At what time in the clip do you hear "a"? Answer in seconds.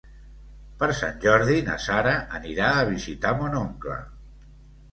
2.81-2.89